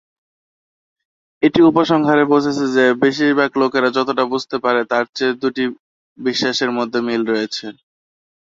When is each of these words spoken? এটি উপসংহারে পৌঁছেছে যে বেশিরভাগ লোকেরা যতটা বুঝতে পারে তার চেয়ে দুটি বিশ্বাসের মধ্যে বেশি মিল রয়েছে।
এটি 1.43 1.59
উপসংহারে 1.69 2.23
পৌঁছেছে 2.31 2.65
যে 2.75 2.85
বেশিরভাগ 3.01 3.51
লোকেরা 3.61 3.89
যতটা 3.97 4.23
বুঝতে 4.31 4.57
পারে 4.63 4.81
তার 4.91 5.05
চেয়ে 5.15 5.39
দুটি 5.41 5.63
বিশ্বাসের 6.17 6.71
মধ্যে 6.77 6.99
বেশি 6.99 7.07
মিল 7.07 7.21
রয়েছে। 7.27 7.65